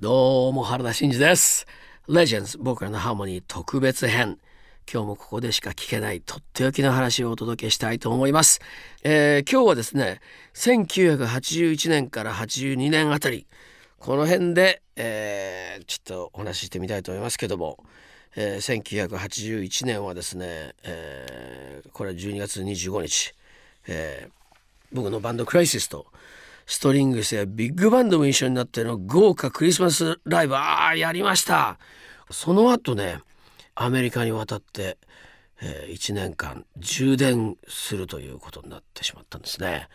[0.00, 1.66] どうも原田真二です。
[2.08, 4.38] Legends 僕らのハーモニー特別編。
[4.90, 8.60] 今日もここでしか聞けないとっておきの話をお届けしたいと思います、
[9.04, 10.20] えー、今日はですね
[10.54, 13.46] 1981年から82年あたり。
[13.98, 17.76] この辺で、えー、ちょっとお話ししてみたいと思いますけども、
[18.36, 23.34] えー、1981年はですね、えー、これは12月25日、
[23.86, 24.32] えー、
[24.94, 26.06] 僕のバンドクライシスと
[26.70, 31.80] ストリングスやビッグバンドも一緒になっての豪華クリスマスライブああやりました
[32.30, 33.18] その後ね
[33.74, 34.96] アメリカに渡って、
[35.60, 39.88] えー、1年間充電するということになってしまったんですね。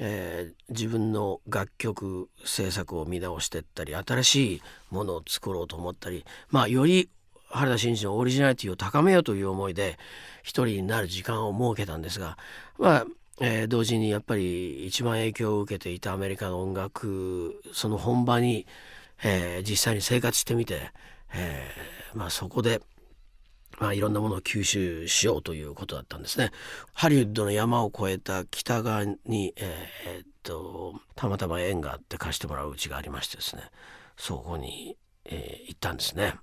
[0.00, 7.08] えー、自分の楽曲制作を見直していったり新しいものを作ろうと思ったりまあより
[7.48, 9.98] 原田真二のオリジナリティを高めようという思いで
[10.42, 12.36] 一人になる時間を設けたんですが
[12.76, 13.06] まあ
[13.40, 18.66] えー、同時にやっぱり一番影響を受けていたアメリカの音楽その本場に、
[19.22, 20.90] えー、実際に生活してみて、
[21.34, 22.80] えー、まあ、そこで、
[23.78, 26.50] まあ、いろんなものを吸収しようということだったんですね。
[26.94, 33.62] ハリウッドの山を越えた北側に、えー、っとたまたま縁があって貸してもらううちがありましてですね
[34.16, 36.36] そこに、え行ったんですね。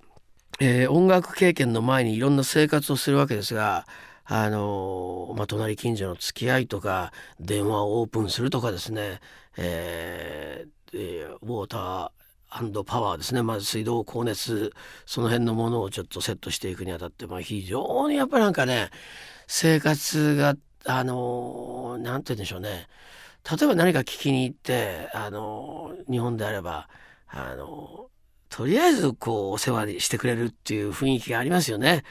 [0.60, 3.86] え音楽経験の前にいろんな生活をするわけですが
[4.26, 9.20] あのまあ、隣近所の付き合いとか電話をオープンするとかですね、
[9.58, 14.72] えー、ウォーターパワーですね、まず水道光熱
[15.06, 18.90] その辺のものをちょっとセットしていくにあたって、まあ、非常にやっぱりなんかね
[19.46, 20.54] 生活が
[20.86, 22.86] あの何て言うんでしょうね。
[23.50, 26.88] 例えば何か聞きに行ってあの日本であれば
[27.28, 28.08] あの
[28.48, 32.04] とりあえずこうお世話にしてくれるっていう雰囲気がありますよね。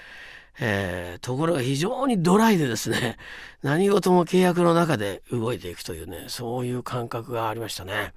[0.60, 3.18] えー、ところが非常にドライでですね
[3.64, 8.14] 何事も契約の中で動いていくというねそういう感覚がありましたね。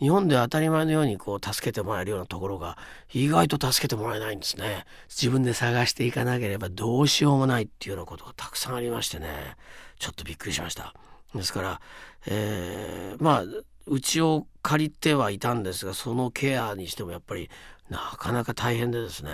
[0.00, 2.78] 日本では当たり前のようにこう助けてもらえるようなところが
[3.12, 4.84] 意外と助けてもらえないんですね。
[5.08, 9.56] 自分で探していかなければどうしようもないっていうようなことがたくさんありましてね
[9.98, 10.94] ちょっとびっくりしました。
[11.34, 11.80] ですから、
[12.26, 13.44] えー、まあ
[13.86, 17.50] うちを借りてはいたんですがそのケアにしてもやっぱり
[17.88, 19.30] なかなか大変でですね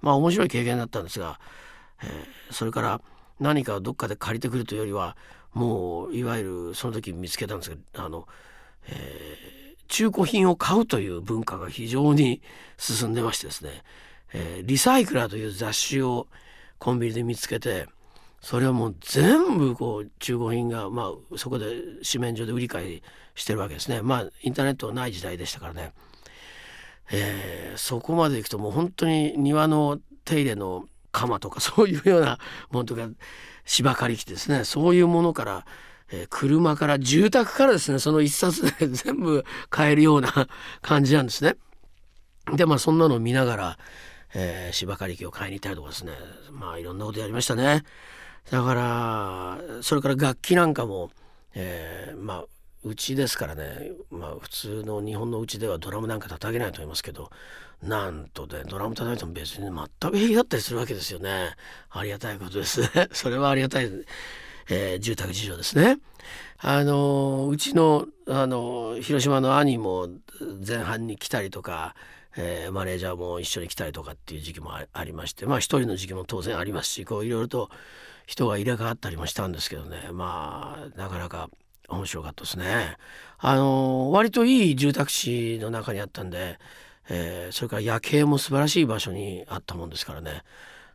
[0.00, 1.38] まあ面白い経験だったんですが
[2.02, 3.00] えー、それから
[3.40, 5.16] 何かどっかで借りてくるというよりは
[5.52, 8.26] もういわゆるその時見つけたんですけどあの、
[8.88, 12.42] えー、中古品を買うという文化が非常に
[12.76, 13.82] 進んでましてですね、
[14.32, 16.26] えー、リサイクラーという雑誌を
[16.78, 17.86] コンビニで見つけて
[18.40, 21.66] それをもう全部こう中古品が、まあ、そこで
[22.10, 23.02] 紙面上で売り買い
[23.34, 24.00] してるわけですね。
[24.02, 25.92] まあインターネットはない時代でしたからね、
[27.10, 32.38] えー、そこまでいくともう本当に庭の手入れの鎌とか そういうような
[32.70, 33.08] ものとか
[33.64, 35.66] 芝刈り機ですねそういうものから、
[36.10, 40.48] えー、車から住宅からですねその一冊で 全部買えるような
[40.82, 41.56] 感じなんですね。
[42.54, 43.78] でまあそんなのを見ながら、
[44.34, 46.12] えー、芝刈り機を買いに行ったりとかですね
[46.50, 47.84] まあいろんなことやりましたね。
[48.50, 51.10] だからそれから楽器なんかも、
[51.54, 52.44] えー、まあ
[52.84, 57.30] うちですからねまあ普通の日本のうちではドラムなんか叩けないと思いますけど
[57.82, 61.50] なんとでドラム叩いても別に全く平気だったりするわけですよね。
[61.90, 62.80] ありがたいことです。
[62.80, 63.90] ね それはありがたい、
[64.68, 65.98] えー、住宅事情ですね。
[66.58, 70.08] あのうちのあの広島の兄も
[70.66, 71.94] 前半に来たりとか
[72.40, 77.68] えー、マネージャーも一緒に来たりとかっていう時期もありましてまあ一人の時期も当然ありますしこういろいろと
[78.26, 80.10] 人が入れ替わったりもしたんですけどね。
[80.12, 81.48] まあなかなか
[81.88, 82.96] 面白かったですね。
[83.38, 86.58] あの割といい住宅地の中にあったんで、
[87.08, 90.42] えー、それから夜景も素晴らしい場所にあったもんですからね。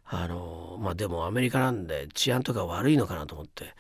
[0.05, 3.73] あのまあでもアメリカなんで治安とか悪いのかなと思って、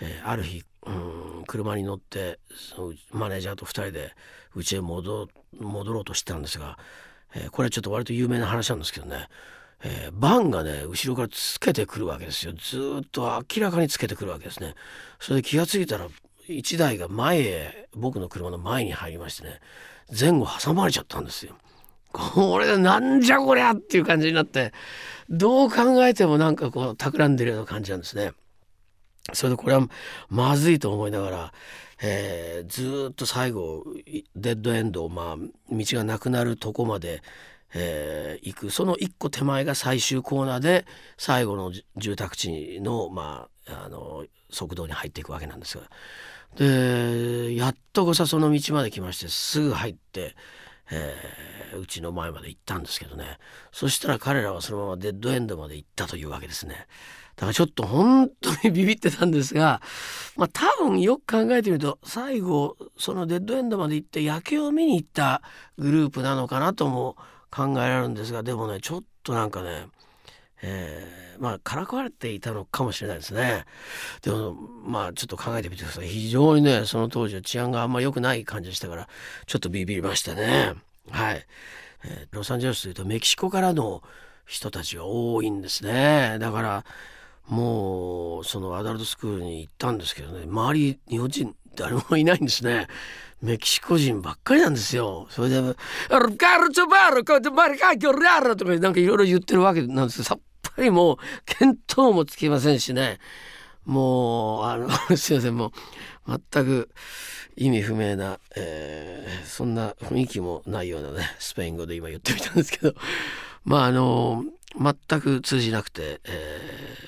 [0.00, 2.38] えー、ある日、うん、車に乗って
[2.74, 4.12] そのマネージャーと2人で
[4.54, 5.28] 家へ戻
[5.60, 6.78] ろうとしてたんですが、
[7.34, 9.28] えー、これはちょっと割と有名な話なんですけどね
[9.82, 14.74] えー、バンがね後ろからつけてくるわけですよずっと明らかにつけてくるわけですね
[15.18, 16.06] それで気が付いたら
[16.50, 19.60] 1台が前へ僕の車の前に入りましてね
[20.18, 21.54] 前後挟まれちゃったんですよ。
[22.12, 24.72] これなんじゃこりゃっていう感じになって
[25.28, 28.32] どう考えてもなんかこう企んでるような感じなんですね。
[29.32, 29.86] それでこれは
[30.28, 31.52] まずいと思いながら、
[32.02, 33.84] えー、ずっと最後
[34.34, 35.36] デッドエンドまあ
[35.70, 37.22] 道がなくなるとこまで、
[37.74, 40.86] えー、行くその一個手前が最終コーナーで
[41.16, 45.84] 最後の住宅地の,、まあ、あの側道に入っていくわけなんですが
[46.56, 50.34] でやっとこさその道まで来ましてすぐ入って、
[50.90, 53.38] えー、うちの前まで行ったんですけどね
[53.72, 56.86] そしたら彼らはそのままデッドエンドまで行ったというわけですね。
[57.36, 59.80] だからちょっと本当にビビってたんですが、
[60.36, 65.40] まあ多分よく考えてみると最後そのデッドエンドまで行って夜景を見に行った
[65.78, 67.16] グループなのかなとも
[67.50, 69.86] 考えられるんですがでもねちょっとなんかね
[70.62, 73.64] えー、まあからかわれていたのかもしれないですね。
[74.22, 74.54] でも
[74.84, 76.08] まあちょっと考えてみてください。
[76.08, 79.08] 非常にねその当時は治安があんま良くない感じでしたから
[79.46, 80.74] ちょっとビビりましたね。
[81.10, 81.46] はい、
[82.04, 84.02] えー、ロサンゼルスというとメキシコからの
[84.46, 86.36] 人たちが多いんですね。
[86.40, 86.84] だから
[87.48, 92.86] もうそのアダルトスクールに行ったんですけどね周り日本人誰もいないんですね。
[93.42, 95.26] メキシコ人ばっかりなんですよ。
[95.30, 95.62] それで、
[96.36, 100.40] カルチョバール、コートマリカキョラーラとかなんかいろいろ言ってるわけなんですけど、さっ
[100.76, 101.16] ぱりもう
[101.60, 103.18] 見当もつきませんしね。
[103.84, 105.72] もう、あの、 すいません、も
[106.26, 106.90] う全く
[107.56, 112.94] 意味不明な、えー、そんな雰囲気もないようなね、スペイン語で今言ってみたんですけど、
[113.64, 114.44] まああの、
[114.78, 116.60] 全く通じなくて、え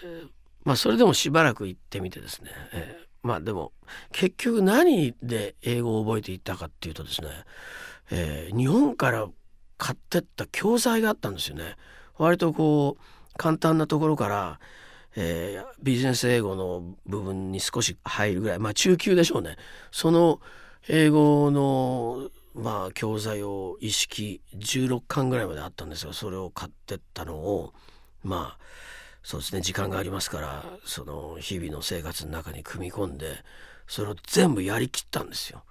[0.03, 0.29] ー、
[0.65, 3.73] まあそれでもしばらく行ってみてですね、えーまあでも
[4.11, 7.29] 結局何で英語を覚えていったかっていうとですね、
[8.11, 9.29] えー、日本から
[9.79, 11.77] 買ってった教材があったんですよね。
[12.19, 13.03] 割とこう
[13.37, 14.61] 簡単なところから、
[15.17, 19.57] えー、ビジネス英語の部分に少し入るぐらいまあ中級でしょうね。
[19.91, 20.41] その
[20.89, 27.73] 英語のまあ教材を意識16巻ぐらいまであったんですがそれを買ってったのを
[28.23, 28.63] まあ
[29.23, 33.37] そうですね時間がありますからその日々の生活の中に組み込んで
[33.87, 35.63] それを全部やりきったんですよ。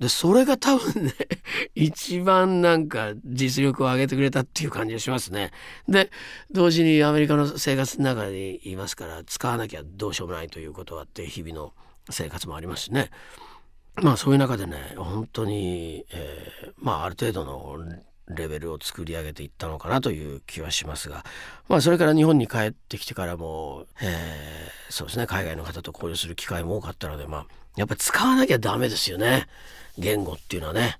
[0.00, 1.12] でそれが多分ね
[1.74, 5.52] 一番なんか実力を上げてくれたっていう感じがしますね。
[5.88, 6.10] で
[6.50, 11.72] 同時にアメリカの生活の中にいますから使わなきゃどうしようもないということはあって日々の
[12.10, 13.10] 生活もありますしね。
[13.96, 17.76] まあそういう中でね本当に、えー、まあある程度の
[18.28, 21.24] レベルを作り上げていったのかなという気はしますが、
[21.68, 29.46] まあ、それから日本に帰ってきてからも、えー、そうですね海外の方と交流する機会も多かったので、まあ、やっぱり使わなきゃダメですよね
[29.98, 30.98] 言語っていうのはね。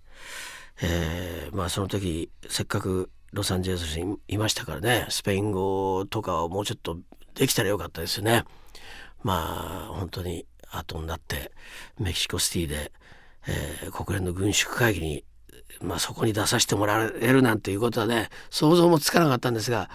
[0.83, 6.99] えー、まあその時せっかくロサンゼルスにいましたからねスペイン語とかをもうちょっと
[7.35, 8.45] できたらよかったですよね。
[9.23, 11.53] まあ本当に後になって
[11.99, 12.93] メキシコシティで、
[13.47, 15.25] えー、国連の軍縮会議に
[15.81, 19.91] まあ、そこに出させてもらえるなんていうことはね想像もつかなかったんですが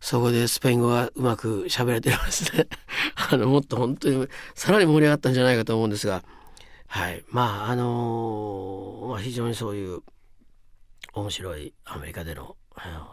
[0.00, 2.68] そこでスペイン語がうまく喋れてるんですね。
[3.30, 6.22] あのもっと本当にさらに盛り上がったんじゃないかと思うんですが。
[6.86, 7.24] はい。
[7.28, 10.02] まああのー、まあ、非常にそういう
[11.14, 12.56] 面白いアメリカでの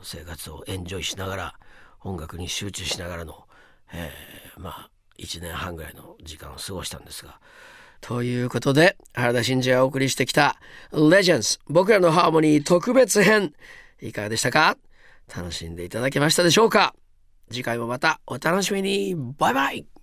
[0.03, 1.55] 生活をエンジョイしながら
[2.01, 3.47] 音楽に集中しながらの、
[3.91, 7.39] えー、まあ1年半ぐらいの時間を過ごしたんですが
[8.07, 10.57] ということで、原田真二がお送りしてきた
[10.91, 13.51] レジェンズ僕らのハーモニー特別編
[13.99, 14.77] いかがでしたか？
[15.35, 16.93] 楽しんでいただけましたでしょうか？
[17.49, 19.15] 次回もまたお楽しみに。
[19.15, 19.94] バイバイ。